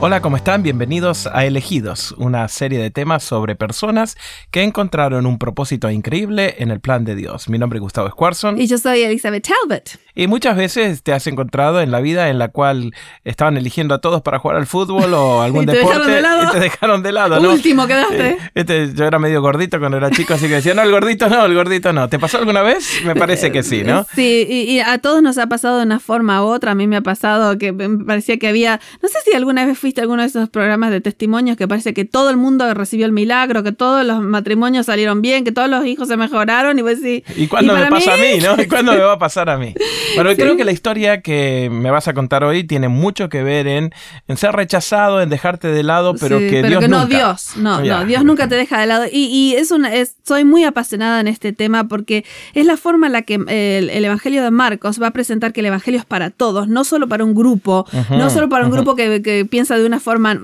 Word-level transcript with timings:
Hola, 0.00 0.20
¿cómo 0.20 0.36
están? 0.36 0.62
Bienvenidos 0.62 1.26
a 1.32 1.46
Elegidos, 1.46 2.12
una 2.18 2.46
serie 2.48 2.78
de 2.78 2.90
temas 2.90 3.22
sobre 3.22 3.54
personas 3.54 4.16
que 4.50 4.62
encontraron 4.62 5.24
un 5.24 5.38
propósito 5.38 5.88
increíble 5.90 6.56
en 6.58 6.70
el 6.70 6.80
plan 6.80 7.04
de 7.04 7.14
Dios. 7.14 7.48
Mi 7.48 7.58
nombre 7.58 7.78
es 7.78 7.80
Gustavo 7.80 8.10
Squarson. 8.10 8.60
Y 8.60 8.66
yo 8.66 8.76
soy 8.76 9.00
Elizabeth 9.00 9.46
Talbot. 9.46 9.98
Y 10.14 10.26
muchas 10.26 10.56
veces 10.56 11.02
te 11.02 11.12
has 11.12 11.26
encontrado 11.26 11.80
en 11.80 11.90
la 11.90 12.00
vida 12.00 12.28
en 12.28 12.38
la 12.38 12.48
cual 12.48 12.92
estaban 13.24 13.56
eligiendo 13.56 13.94
a 13.94 14.00
todos 14.00 14.20
para 14.20 14.38
jugar 14.38 14.58
al 14.58 14.66
fútbol 14.66 15.14
o 15.14 15.40
algún 15.42 15.64
deporte 15.64 16.02
y 16.02 16.50
te 16.52 16.60
dejaron 16.60 17.02
de 17.02 17.12
lado. 17.12 17.40
¿no? 17.40 17.52
Último 17.52 17.86
quedaste. 17.86 18.30
Eh, 18.30 18.38
este, 18.54 18.92
yo 18.94 19.06
era 19.06 19.18
medio 19.18 19.40
gordito 19.40 19.78
cuando 19.78 19.96
era 19.96 20.10
chico, 20.10 20.34
así 20.34 20.48
que 20.48 20.54
decía, 20.54 20.74
no, 20.74 20.82
el 20.82 20.90
gordito 20.90 21.28
no, 21.28 21.46
el 21.46 21.54
gordito 21.54 21.92
no. 21.92 22.08
¿Te 22.08 22.18
pasó 22.18 22.38
alguna 22.38 22.62
vez? 22.62 23.00
Me 23.04 23.14
parece 23.14 23.50
que 23.50 23.62
sí, 23.62 23.82
¿no? 23.84 24.06
Sí, 24.14 24.46
y, 24.48 24.72
y 24.72 24.80
a 24.80 24.98
todos 24.98 25.22
nos 25.22 25.38
ha 25.38 25.46
pasado 25.46 25.78
de 25.78 25.84
una 25.84 25.98
forma 25.98 26.44
u 26.44 26.48
otra. 26.48 26.72
A 26.72 26.74
mí 26.74 26.86
me 26.86 26.96
ha 26.96 27.00
pasado 27.00 27.56
que 27.56 27.72
me 27.72 28.04
parecía 28.04 28.38
que 28.38 28.48
había, 28.48 28.80
no 29.02 29.08
sé 29.08 29.18
si 29.24 29.34
alguna 29.34 29.64
vez 29.64 29.78
fuiste 29.84 30.00
alguno 30.00 30.22
de 30.22 30.28
esos 30.28 30.48
programas 30.48 30.90
de 30.90 31.02
testimonios 31.02 31.58
que 31.58 31.68
parece 31.68 31.92
que 31.92 32.06
todo 32.06 32.30
el 32.30 32.38
mundo 32.38 32.72
recibió 32.72 33.04
el 33.04 33.12
milagro, 33.12 33.62
que 33.62 33.72
todos 33.72 34.02
los 34.02 34.22
matrimonios 34.22 34.86
salieron 34.86 35.20
bien, 35.20 35.44
que 35.44 35.52
todos 35.52 35.68
los 35.68 35.84
hijos 35.84 36.08
se 36.08 36.16
mejoraron 36.16 36.78
y 36.78 36.80
vos 36.80 37.02
decís... 37.02 37.22
¿Y 37.36 37.48
cuándo 37.48 37.74
me 37.74 37.86
pasa 37.88 38.14
a 38.14 38.16
mí, 38.16 38.38
no? 38.42 38.58
¿Y 38.62 38.66
cuándo 38.66 38.92
me 38.92 39.00
va 39.00 39.12
a 39.12 39.18
pasar 39.18 39.50
a 39.50 39.58
mí? 39.58 39.74
Pero 40.16 40.34
creo 40.36 40.56
que 40.56 40.64
la 40.64 40.72
historia 40.72 41.20
que 41.20 41.68
me 41.70 41.90
vas 41.90 42.08
a 42.08 42.14
contar 42.14 42.44
hoy 42.44 42.64
tiene 42.64 42.88
mucho 42.88 43.28
que 43.28 43.42
ver 43.42 43.66
en, 43.66 43.92
en 44.26 44.36
ser 44.38 44.52
rechazado, 44.52 45.20
en 45.20 45.28
dejarte 45.28 45.68
de 45.68 45.82
lado, 45.82 46.14
pero 46.14 46.38
que 46.38 46.60
pero 46.62 46.68
Dios 46.68 46.80
que 46.80 46.88
no, 46.88 47.02
nunca... 47.02 47.16
Dios, 47.16 47.56
no, 47.56 47.80
no, 47.82 48.04
Dios 48.06 48.24
nunca 48.24 48.48
te 48.48 48.54
deja 48.54 48.80
de 48.80 48.86
lado. 48.86 49.04
Y, 49.12 49.26
y 49.26 49.56
es 49.56 49.70
una, 49.70 49.92
es, 49.92 50.16
soy 50.24 50.44
muy 50.44 50.64
apasionada 50.64 51.20
en 51.20 51.28
este 51.28 51.52
tema 51.52 51.88
porque 51.88 52.24
es 52.54 52.64
la 52.64 52.78
forma 52.78 53.08
en 53.08 53.12
la 53.12 53.22
que 53.22 53.34
el, 53.34 53.90
el, 53.90 54.04
Evangelio 54.04 54.42
de 54.42 54.50
Marcos 54.50 55.02
va 55.02 55.08
a 55.08 55.10
presentar 55.10 55.52
que 55.52 55.60
el 55.60 55.66
Evangelio 55.66 56.00
es 56.00 56.06
para 56.06 56.30
todos, 56.30 56.68
no 56.68 56.84
solo 56.84 57.06
para 57.06 57.22
un 57.22 57.34
grupo, 57.34 57.86
uh 57.92 57.96
-huh, 57.96 58.16
no 58.16 58.30
solo 58.30 58.48
para 58.48 58.64
un 58.64 58.70
uh 58.70 58.74
-huh. 58.74 58.76
grupo 58.78 58.96
que, 58.96 59.20
que 59.20 59.44
piensa 59.44 59.73
de 59.78 59.86
una 59.86 60.00
forma 60.00 60.38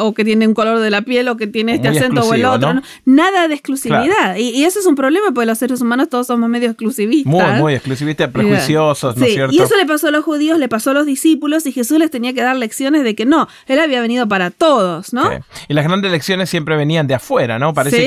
o 0.00 0.14
que 0.14 0.24
tiene 0.24 0.46
un 0.46 0.54
color 0.54 0.78
de 0.78 0.90
la 0.90 1.02
piel 1.02 1.28
o 1.28 1.36
que 1.36 1.46
tiene 1.46 1.74
este 1.74 1.88
Muy 1.88 1.98
acento 1.98 2.20
o 2.22 2.34
el 2.34 2.44
otro. 2.44 2.80
Nada 3.04 3.48
de 3.48 3.54
exclusividad. 3.54 4.04
Claro. 4.04 4.38
Y, 4.38 4.50
y, 4.50 4.64
eso 4.64 4.78
es 4.78 4.86
un 4.86 4.94
problema 4.94 5.26
porque 5.34 5.46
los 5.46 5.58
seres 5.58 5.80
humanos 5.80 6.08
todos 6.08 6.26
somos 6.26 6.48
medio 6.48 6.70
exclusivistas. 6.70 7.32
Muy, 7.32 7.60
muy 7.60 7.74
exclusivistas, 7.74 8.30
prejuiciosos, 8.30 9.16
¿no 9.16 9.24
es 9.24 9.32
cierto? 9.32 9.54
Y 9.54 9.60
eso 9.60 9.76
le 9.76 9.86
pasó 9.86 10.08
a 10.08 10.10
los 10.10 10.24
judíos, 10.24 10.58
le 10.58 10.68
pasó 10.68 10.90
a 10.90 10.94
los 10.94 11.06
discípulos 11.06 11.66
y 11.66 11.72
Jesús 11.72 11.98
les 11.98 12.10
tenía 12.10 12.32
que 12.32 12.42
dar 12.42 12.56
lecciones 12.56 13.04
de 13.04 13.14
que 13.14 13.26
no, 13.26 13.48
él 13.66 13.78
había 13.78 14.00
venido 14.00 14.28
para 14.28 14.50
todos, 14.50 15.12
¿no? 15.12 15.30
Sí. 15.30 15.36
Y 15.68 15.74
las 15.74 15.84
grandes 15.84 16.10
lecciones 16.10 16.50
siempre 16.50 16.76
venían 16.76 17.06
de 17.06 17.14
afuera, 17.14 17.58
¿no? 17.58 17.74
Parece 17.74 17.96
Sí, 17.96 18.02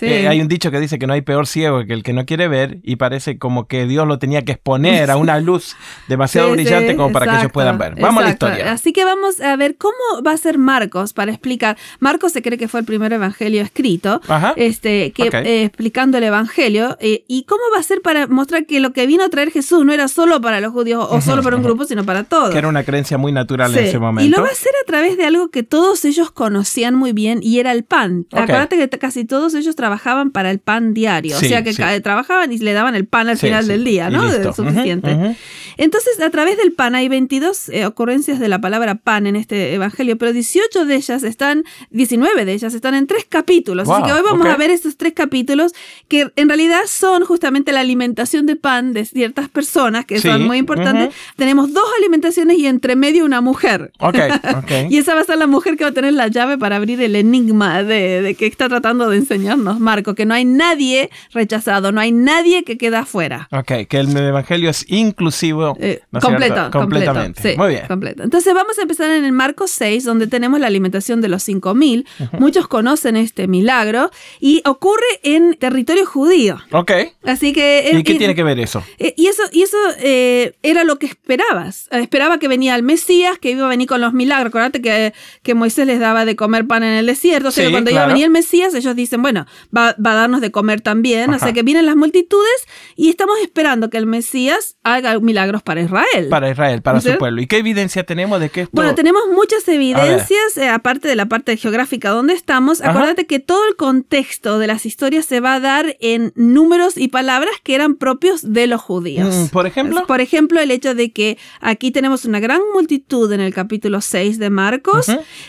que 0.00 0.22
eh, 0.22 0.28
hay 0.28 0.40
un 0.40 0.48
dicho 0.48 0.70
que 0.70 0.80
dice 0.80 0.98
que 0.98 1.06
no 1.06 1.12
hay 1.12 1.22
peor 1.22 1.46
ciego 1.46 1.84
que 1.86 1.92
el 1.92 2.02
que 2.02 2.12
no 2.12 2.26
quiere 2.26 2.48
ver 2.48 2.78
y 2.82 2.96
parece 2.96 3.38
como 3.38 3.66
que 3.66 3.86
Dios 3.86 4.06
lo 4.06 4.18
tenía 4.18 4.42
que 4.42 4.52
exponer 4.52 5.10
a 5.10 5.16
una 5.18 5.40
luz 5.40 5.76
demasiado 6.08 6.50
brillante 6.52 6.96
como 6.96 7.12
para 7.12 7.26
que 7.30 7.38
ellos 7.38 7.52
puedan 7.52 7.78
ver. 7.78 7.94
Vamos 8.00 8.22
a 8.22 8.26
la 8.26 8.30
historia. 8.32 8.72
Así 8.72 8.92
que 8.92 9.04
vamos 9.04 9.40
a 9.40 9.56
ver 9.56 9.76
cómo 9.76 10.17
va 10.26 10.32
a 10.32 10.36
ser 10.36 10.58
Marcos 10.58 11.12
para 11.12 11.30
explicar. 11.32 11.76
Marcos 12.00 12.32
se 12.32 12.42
cree 12.42 12.58
que 12.58 12.68
fue 12.68 12.80
el 12.80 12.86
primer 12.86 13.12
evangelio 13.12 13.62
escrito, 13.62 14.20
Ajá. 14.28 14.54
este, 14.56 15.12
que, 15.12 15.28
eh, 15.32 15.64
explicando 15.64 16.18
el 16.18 16.24
evangelio. 16.24 16.96
eh, 17.00 17.24
y 17.28 17.44
cómo 17.44 17.62
va 17.74 17.80
a 17.80 17.82
ser 17.82 18.00
para 18.02 18.26
mostrar 18.26 18.66
que 18.66 18.80
lo 18.80 18.92
que 18.92 19.06
vino 19.06 19.24
a 19.24 19.28
traer 19.28 19.50
Jesús 19.50 19.84
no 19.84 19.92
era 19.92 20.08
solo 20.08 20.40
para 20.40 20.60
los 20.60 20.72
judíos 20.72 21.06
o 21.08 21.20
solo 21.20 21.42
para 21.42 21.56
un 21.56 21.62
grupo, 21.62 21.84
sino 21.84 22.04
para 22.04 22.24
todos. 22.24 22.50
Que 22.50 22.58
era 22.58 22.68
una 22.68 22.84
creencia 22.84 23.18
muy 23.18 23.32
natural 23.32 23.76
en 23.76 23.84
ese 23.84 23.98
momento. 23.98 24.26
Y 24.26 24.30
lo 24.30 24.42
va 24.42 24.48
a 24.48 24.52
hacer 24.52 24.72
a 24.82 24.86
través 24.86 25.16
de 25.16 25.24
algo 25.24 25.48
que 25.50 25.62
todos 25.62 26.04
ellos 26.04 26.30
conocían 26.30 26.94
muy 26.94 27.12
bien 27.12 27.40
y 27.42 27.58
era 27.58 27.72
el 27.72 27.84
pan. 27.84 28.26
Ok. 28.32 28.40
Acuérdate 28.40 28.76
que 28.88 28.98
casi 28.98 29.24
todos 29.24 29.54
ellos 29.54 29.76
trabajaban 29.76 30.30
para 30.30 30.50
el 30.50 30.58
pan 30.58 30.94
diario. 30.94 31.36
Sí, 31.38 31.46
o 31.46 31.48
sea 31.48 31.62
que 31.62 31.72
sí. 31.72 31.82
ca- 31.82 32.00
trabajaban 32.00 32.52
y 32.52 32.58
le 32.58 32.72
daban 32.72 32.94
el 32.94 33.06
pan 33.06 33.28
al 33.28 33.38
final 33.38 33.66
del 33.66 33.84
día, 33.84 34.10
¿no? 34.10 34.22
suficiente. 34.52 35.12
Ujú, 35.14 35.24
ujú. 35.26 35.36
Entonces, 35.76 36.20
a 36.20 36.30
través 36.30 36.56
del 36.56 36.72
pan 36.72 36.94
hay 36.94 37.08
22 37.08 37.68
eh, 37.68 37.86
ocurrencias 37.86 38.40
de 38.40 38.48
la 38.48 38.60
palabra 38.60 38.96
pan 38.96 39.26
en 39.26 39.36
este 39.36 39.74
evangelio, 39.74 40.07
pero 40.16 40.32
18 40.32 40.84
de 40.84 40.94
ellas 40.94 41.22
están, 41.22 41.64
19 41.90 42.44
de 42.44 42.52
ellas 42.52 42.74
están 42.74 42.94
en 42.94 43.06
tres 43.06 43.26
capítulos. 43.28 43.86
Wow, 43.86 43.96
Así 43.96 44.04
que 44.06 44.12
hoy 44.12 44.22
vamos 44.24 44.46
ok. 44.46 44.52
a 44.52 44.56
ver 44.56 44.70
estos 44.70 44.96
tres 44.96 45.12
capítulos 45.12 45.72
que 46.08 46.30
en 46.36 46.48
realidad 46.48 46.80
son 46.86 47.24
justamente 47.24 47.72
la 47.72 47.80
alimentación 47.80 48.46
de 48.46 48.56
pan 48.56 48.92
de 48.92 49.04
ciertas 49.04 49.48
personas 49.48 50.04
que 50.04 50.20
Sí, 50.20 50.28
son 50.28 50.46
muy 50.46 50.58
importantes. 50.58 51.08
ujú. 51.08 51.14
Tenemos 51.36 51.72
dos 51.72 51.84
alimentaciones 51.98 52.58
y 52.58 52.66
entre 52.66 52.96
medio 52.96 53.24
una 53.24 53.40
mujer. 53.40 53.92
Ok, 54.00 54.16
ok. 54.58 54.70
Y 54.90 54.98
esa 54.98 55.14
va 55.14 55.20
a 55.22 55.24
ser 55.24 55.38
la 55.38 55.46
mujer 55.46 55.76
que 55.76 55.84
va 55.84 55.90
a 55.90 55.94
tener 55.94 56.12
la 56.12 56.28
llave 56.28 56.58
para 56.58 56.76
abrir 56.76 57.00
el 57.00 57.16
enigma 57.16 57.82
de, 57.82 58.22
de 58.22 58.34
que 58.34 58.46
está 58.46 58.68
tratando 58.68 59.08
de 59.10 59.16
enseñarnos 59.18 59.80
Marco, 59.80 60.14
que 60.14 60.26
no 60.26 60.34
hay 60.34 60.44
nadie 60.44 61.10
rechazado, 61.32 61.92
no 61.92 62.00
hay 62.00 62.12
nadie 62.12 62.64
que 62.64 62.76
queda 62.78 63.00
afuera. 63.00 63.48
Ok, 63.52 63.72
que 63.88 63.98
el 63.98 64.16
evangelio 64.16 64.70
es 64.70 64.84
inclusivo. 64.88 65.76
Eh, 65.80 66.00
¿no 66.10 66.20
completo, 66.20 66.54
cierto? 66.54 66.78
completamente. 66.78 67.34
completo, 67.34 67.50
sí, 67.50 67.58
Muy 67.58 67.68
bien. 67.74 67.86
completo. 67.86 68.22
Entonces 68.22 68.54
vamos 68.54 68.78
a 68.78 68.82
empezar 68.82 69.10
en 69.10 69.24
el 69.24 69.32
Marcos 69.32 69.70
6, 69.72 69.97
donde 70.04 70.26
tenemos 70.26 70.60
la 70.60 70.66
alimentación 70.66 71.20
de 71.20 71.28
los 71.28 71.42
5000. 71.42 72.06
Muchos 72.38 72.68
conocen 72.68 73.16
este 73.16 73.48
milagro 73.48 74.10
y 74.40 74.62
ocurre 74.64 75.04
en 75.22 75.54
territorio 75.54 76.06
judío. 76.06 76.58
Ok. 76.72 76.92
Así 77.24 77.52
que 77.52 77.90
¿Y 77.92 78.02
qué 78.02 78.14
tiene 78.14 78.34
que 78.34 78.42
ver 78.42 78.58
eso? 78.60 78.82
eh, 78.98 79.14
Y 79.16 79.26
eso, 79.26 79.42
y 79.52 79.62
eso 79.62 79.76
eh, 80.00 80.56
era 80.62 80.84
lo 80.84 80.98
que 80.98 81.06
esperabas. 81.06 81.88
Eh, 81.90 82.00
Esperaba 82.00 82.38
que 82.38 82.48
venía 82.48 82.74
el 82.74 82.82
Mesías, 82.82 83.38
que 83.38 83.50
iba 83.50 83.66
a 83.66 83.68
venir 83.68 83.86
con 83.86 84.00
los 84.00 84.12
milagros. 84.12 84.48
Acuérdate 84.48 84.80
que, 84.80 85.12
que 85.42 85.54
Moisés 85.54 85.86
les 85.86 86.00
daba 86.00 86.24
de 86.24 86.36
comer 86.36 86.66
pan 86.66 86.82
en 86.82 86.94
el 86.94 87.06
desierto. 87.06 87.48
O 87.48 87.50
sea, 87.50 87.66
Sí, 87.66 87.70
cuando 87.70 87.90
iba 87.90 87.98
claro. 88.00 88.10
a 88.10 88.12
venir 88.14 88.24
el 88.24 88.30
Mesías, 88.30 88.74
ellos 88.74 88.96
dicen, 88.96 89.20
bueno, 89.22 89.46
va, 89.76 89.94
va 90.04 90.12
a 90.12 90.14
darnos 90.14 90.40
de 90.40 90.50
comer 90.50 90.80
también. 90.80 91.30
O 91.30 91.34
Ajá. 91.34 91.46
sea, 91.46 91.52
que 91.52 91.62
vienen 91.62 91.86
las 91.86 91.96
multitudes 91.96 92.66
y 92.96 93.08
estamos 93.10 93.36
esperando 93.42 93.90
que 93.90 93.98
el 93.98 94.06
Mesías 94.06 94.76
haga 94.82 95.18
milagros 95.20 95.62
para 95.62 95.80
Israel. 95.82 96.28
Para 96.30 96.50
Israel, 96.50 96.82
para 96.82 97.00
¿Sí? 97.00 97.10
su 97.12 97.18
pueblo. 97.18 97.40
¿Y 97.42 97.46
qué 97.46 97.58
evidencia 97.58 98.04
tenemos 98.04 98.40
de 98.40 98.48
que 98.50 98.62
esto... 98.62 98.72
Bueno, 98.74 98.94
tenemos 98.94 99.22
muchas 99.32 99.66
evidencias, 99.68 99.87
eh, 99.92 100.68
aparte 100.68 101.08
de 101.08 101.16
la 101.16 101.26
parte 101.26 101.56
geográfica 101.56 102.10
donde 102.10 102.34
estamos. 102.34 102.80
Ajá. 102.80 102.90
Acuérdate 102.90 103.26
que 103.26 103.38
todo 103.38 103.66
el 103.68 103.76
contexto 103.76 104.58
de 104.58 104.66
las 104.66 104.86
historias 104.86 105.26
se 105.26 105.40
va 105.40 105.54
a 105.54 105.60
dar 105.60 105.96
en 106.00 106.32
números 106.34 106.96
y 106.96 107.08
palabras 107.08 107.52
que 107.62 107.74
eran 107.74 107.94
propios 107.94 108.52
de 108.52 108.66
los 108.66 108.80
judíos. 108.80 109.34
Mm, 109.34 109.46
¿por 109.48 109.66
ejemplo? 109.66 110.06
Por 110.06 110.20
ejemplo, 110.20 110.60
el 110.60 110.70
hecho 110.70 110.94
de 110.94 111.10
que 111.12 111.38
aquí 111.60 111.90
tenemos 111.90 112.24
una 112.24 112.40
gran 112.40 112.60
multitud 112.74 113.30
en 113.32 113.40
el 113.40 113.52
capítulo 113.54 114.00
6 114.00 114.38
de 114.38 114.50
Marcos, 114.50 115.06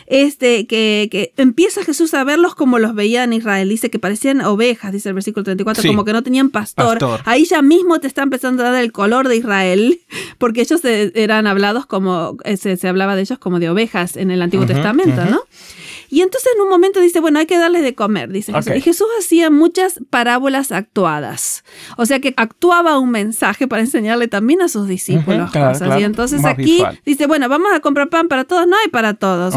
este, 0.08 0.68
que, 0.68 1.08
que 1.12 1.34
empieza 1.38 1.84
Jesús 1.84 2.14
a 2.14 2.24
verlos 2.24 2.56
como 2.56 2.80
los 2.80 2.96
veía 2.96 3.24
en 3.24 3.34
Israel. 3.34 3.70
Dice 3.70 3.90
que 3.90 4.00
parecían 4.00 4.42
ovejas, 4.42 4.92
dice 4.92 5.10
el 5.10 5.16
versículo 5.16 5.44
34, 5.44 5.82
Sí. 5.82 5.88
como 5.88 6.06
que 6.06 6.14
no 6.14 6.24
tenían 6.24 6.50
pastor. 6.50 7.00
Pastor. 7.00 7.22
Ahí 7.26 7.46
ya 7.46 7.62
mismo 7.62 8.00
te 8.00 8.08
está 8.08 8.24
empezando 8.24 8.66
a 8.66 8.72
dar 8.72 8.84
el 8.84 8.92
color 8.92 9.28
de 9.28 9.38
Israel, 9.38 10.00
porque 10.38 10.62
ellos 10.62 10.82
eran 10.84 11.48
hablados 11.48 11.86
como, 11.86 12.38
eh, 12.44 12.58
se, 12.58 12.78
se 12.78 12.88
hablaba 12.88 13.16
de 13.16 13.22
ellos 13.22 13.40
como 13.40 13.60
de 13.60 13.70
ovejas 13.70 14.18
en 14.18 14.28
el 14.31 14.41
Antiguo 14.41 14.66
Testamento. 14.66 15.25
¿no? 15.25 15.41
Y 16.09 16.22
entonces 16.22 16.51
en 16.56 16.62
un 16.62 16.69
momento 16.69 17.00
dice, 17.00 17.19
bueno, 17.19 17.40
hay 17.40 17.45
que 17.45 17.57
darles 17.57 17.84
de 17.84 17.94
comer, 17.94 18.29
dice 18.29 18.51
Jesús. 18.51 18.75
Y 18.75 18.81
Jesús 18.81 19.07
hacía 19.19 19.50
muchas 19.51 20.00
parábolas 20.09 20.72
actuadas. 20.72 21.63
O 21.97 22.06
sea 22.06 22.19
que 22.19 22.34
actuaba 22.35 22.97
un 22.97 23.12
mensaje 23.12 23.67
para 23.67 23.81
enseñarle 23.81 24.28
también 24.28 24.62
a 24.62 24.69
sus 24.69 24.88
discípulos 24.88 25.51
claro, 25.51 25.72
cosas. 25.73 25.88
claro. 25.88 26.01
Y 26.01 26.03
entonces 26.03 26.45
aquí 26.45 26.63
visual. 26.63 27.00
dice, 27.06 27.28
bueno, 27.28 27.47
vamos 27.47 27.72
a 27.73 27.79
comprar 27.79 28.09
pan 28.09 28.28
para 28.28 28.45
todos. 28.45 28.66
No 28.67 28.75
hay 28.84 28.90
para 28.90 29.13
todos. 29.13 29.53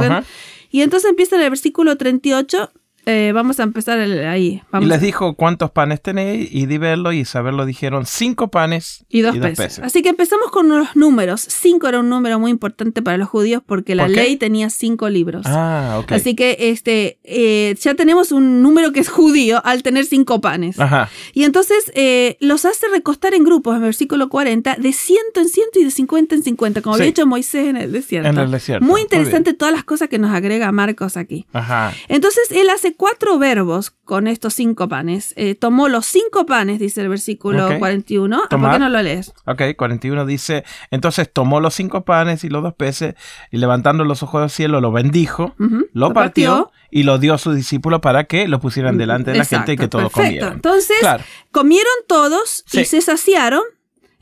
Y 0.70 0.82
entonces 0.82 1.10
empieza 1.10 1.36
en 1.36 1.42
el 1.42 1.50
versículo 1.50 1.96
38. 1.96 2.70
Eh, 3.06 3.32
vamos 3.34 3.58
a 3.60 3.64
empezar 3.64 3.98
el- 3.98 4.26
ahí. 4.26 4.62
Vamos 4.70 4.86
Y 4.86 4.88
les 4.90 5.00
dijo 5.00 5.34
cuántos 5.34 5.70
panes 5.70 6.00
tenéis 6.00 6.48
y 6.52 6.66
di 6.66 6.78
verlo 6.78 7.12
y 7.12 7.24
saberlo 7.24 7.66
dijeron 7.66 8.06
cinco 8.06 8.48
panes 8.48 9.04
y 9.08 9.20
dos, 9.22 9.36
peces. 9.38 9.80
Así 9.80 10.02
que 10.02 10.08
empezamos 10.10 10.50
con 10.50 10.68
los 10.68 10.94
números. 10.94 11.40
Cinco 11.48 11.88
era 11.88 12.00
un 12.00 12.08
número 12.08 12.38
muy 12.38 12.50
importante 12.50 13.02
para 13.02 13.16
los 13.18 13.28
judíos 13.28 13.62
porque 13.64 13.94
la 13.94 14.08
ley 14.08 14.36
tenía 14.36 14.70
cinco 14.70 15.08
libros. 15.08 15.44
Ah, 15.46 15.98
ok. 16.02 16.12
Así 16.12 16.34
que 16.34 16.56
este 16.60 17.18
eh, 17.24 17.74
ya 17.80 17.94
tenemos 17.94 18.32
un 18.32 18.62
número 18.62 18.92
que 18.92 19.00
es 19.00 19.08
judío 19.08 19.60
al 19.64 19.82
tener 19.82 20.04
cinco 20.04 20.40
panes. 20.40 20.78
Ajá. 20.78 21.08
Y 21.34 21.44
entonces 21.44 21.90
eh, 21.94 22.36
los 22.40 22.64
hace 22.64 22.86
recostar 22.88 23.34
en 23.34 23.44
grupos, 23.44 23.76
en 23.76 23.82
versículo 23.82 24.28
40, 24.28 24.76
de 24.76 24.92
ciento 24.92 25.40
en 25.40 25.48
ciento 25.48 25.78
y 25.80 25.84
de 25.84 25.90
50 25.90 26.34
en 26.36 26.42
50, 26.42 26.82
como 26.82 26.96
Sí. 26.96 27.02
había 27.02 27.10
hecho 27.10 27.26
Moisés 27.26 27.66
en 27.66 27.76
el 27.76 27.90
desierto. 27.92 28.28
En 28.28 28.38
el 28.38 28.50
desierto. 28.50 28.84
Muy 28.84 28.92
Muy 28.92 29.00
interesante 29.02 29.54
todas 29.54 29.74
las 29.74 29.84
cosas 29.84 30.08
que 30.08 30.18
nos 30.18 30.30
agrega 30.32 30.70
Marcos 30.70 31.16
aquí. 31.16 31.46
Ajá. 31.52 31.92
Entonces 32.08 32.50
él 32.52 32.68
hace 32.70 32.91
cuatro 32.96 33.38
verbos 33.38 33.90
con 33.90 34.26
estos 34.26 34.54
cinco 34.54 34.88
panes. 34.88 35.32
Eh, 35.36 35.54
tomó 35.54 35.88
los 35.88 36.06
cinco 36.06 36.46
panes, 36.46 36.78
dice 36.78 37.00
el 37.00 37.08
versículo 37.08 37.66
Ok. 37.68 37.78
41. 37.78 38.42
Ah, 38.44 38.48
¿Por 38.48 38.70
qué 38.70 38.78
no 38.78 38.88
lo 38.88 39.02
lees? 39.02 39.32
Ok, 39.46 39.62
41 39.76 40.26
dice, 40.26 40.64
entonces 40.90 41.30
tomó 41.32 41.60
los 41.60 41.74
cinco 41.74 42.04
panes 42.04 42.44
y 42.44 42.48
los 42.48 42.62
dos 42.62 42.74
peces 42.74 43.14
y 43.50 43.58
levantando 43.58 44.04
los 44.04 44.22
ojos 44.22 44.42
al 44.42 44.50
cielo 44.50 44.80
lo 44.80 44.92
bendijo, 44.92 45.54
lo 45.92 46.12
partió 46.12 46.70
y 46.90 47.04
lo 47.04 47.18
dio 47.18 47.34
a 47.34 47.38
sus 47.38 47.56
discípulos 47.56 48.00
para 48.00 48.24
que 48.24 48.48
lo 48.48 48.60
pusieran 48.60 48.98
delante 48.98 49.30
de 49.32 49.38
la 49.38 49.44
gente 49.44 49.72
y 49.72 49.76
que 49.76 49.88
todos 49.88 50.04
perfecto. 50.12 50.22
comieran. 50.28 50.52
Entonces, 50.54 50.96
Claro. 51.00 51.24
comieron 51.50 51.92
todos 52.06 52.64
y 52.72 52.84
se 52.84 53.00
saciaron. 53.00 53.62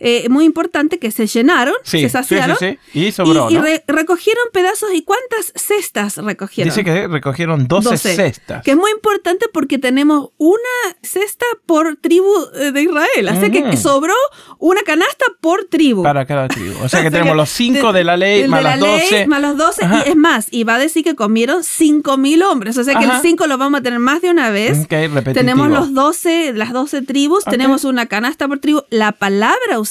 Eh, 0.01 0.29
muy 0.31 0.45
importante 0.47 0.99
que 0.99 1.11
se 1.11 1.27
llenaron, 1.27 1.75
Sí, 1.85 2.01
se 2.01 2.09
saciaron. 2.09 2.57
sí, 2.59 2.79
sí. 2.93 3.01
Y 3.09 3.13
sobró, 3.13 3.51
y 3.51 3.55
¿no? 3.55 3.63
re- 3.63 3.85
recogieron 3.87 4.45
pedazos. 4.53 4.91
¿Y 4.95 5.03
cuántas 5.03 5.53
cestas 5.55 6.17
recogieron? 6.17 6.71
Dice 6.75 6.85
que 6.85 7.07
recogieron 7.07 7.69
12, 7.69 7.91
12, 7.91 8.15
cestas. 8.17 8.63
Que 8.65 8.71
es 8.71 8.77
muy 8.79 8.91
importante 8.93 9.47
porque 9.53 9.79
tenemos 9.79 10.31
una 10.39 10.57
cesta 11.03 11.45
por 11.67 11.97
tribu 11.97 12.27
eh, 12.59 12.73
de 12.73 12.83
Israel. 12.83 13.29
Así 13.29 13.51
que 13.51 13.61
Mm. 13.63 13.77
sobró 13.77 14.15
una 14.59 14.81
canasta 14.83 15.27
por 15.43 15.65
tribu. 15.67 16.03
Para 16.03 16.25
cada 16.25 16.49
tribu. 16.49 16.75
O 16.83 16.89
sea 16.89 17.03
que 17.03 17.11
tenemos 17.11 17.33
que 17.33 17.37
los 17.37 17.51
5 17.51 17.93
de, 17.93 18.03
la 18.05 18.17
ley 18.17 18.49
más 18.49 18.63
la 18.63 18.71
las 18.71 18.81
12. 18.81 19.11
ley, 19.11 19.27
más 19.27 19.43
los 19.43 19.57
12. 19.59 19.85
Ajá. 19.85 20.03
Y 20.07 20.11
es 20.11 20.17
más, 20.17 20.47
y 20.51 20.65
va 20.65 20.77
a 20.77 20.79
decir 20.79 21.05
que 21.05 21.15
comieron 21.15 21.63
5.000 21.63 22.43
hombres. 22.45 22.79
O 22.79 22.85
sea 22.85 22.95
que 22.99 23.05
Ajá. 23.05 23.17
el 23.17 23.23
5 23.23 23.47
lo 23.47 23.59
vamos 23.59 23.81
a 23.81 23.83
tener 23.83 23.99
más 23.99 24.23
de 24.23 24.31
una 24.31 24.49
vez. 24.51 24.79
Ok, 24.85 24.91
repetitivo. 24.93 25.35
Tenemos 25.35 25.69
los 25.69 25.93
12, 25.93 26.55
las 26.55 26.73
12 26.73 27.03
tribus, 27.03 27.45
tenemos 27.45 27.85
una 27.85 28.07
canasta 28.07 28.49
por 28.49 28.61
tribu. 28.61 28.83
La 28.89 29.13
palabra 29.13 29.79
usada 29.79 29.90